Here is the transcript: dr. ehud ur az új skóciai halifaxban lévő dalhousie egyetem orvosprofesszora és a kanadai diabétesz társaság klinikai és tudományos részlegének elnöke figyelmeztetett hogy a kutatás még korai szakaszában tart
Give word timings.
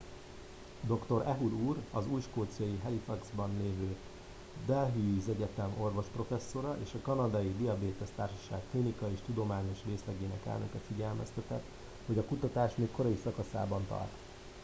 dr. 0.83 1.23
ehud 1.27 1.53
ur 1.55 1.77
az 1.91 2.07
új 2.07 2.21
skóciai 2.21 2.79
halifaxban 2.83 3.49
lévő 3.61 3.95
dalhousie 4.65 5.33
egyetem 5.33 5.73
orvosprofesszora 5.79 6.77
és 6.83 6.93
a 6.93 7.01
kanadai 7.01 7.55
diabétesz 7.57 8.11
társaság 8.15 8.61
klinikai 8.71 9.11
és 9.11 9.19
tudományos 9.25 9.79
részlegének 9.85 10.45
elnöke 10.45 10.79
figyelmeztetett 10.87 11.63
hogy 12.05 12.17
a 12.17 12.23
kutatás 12.25 12.71
még 12.75 12.91
korai 12.91 13.19
szakaszában 13.23 13.85
tart 13.87 14.11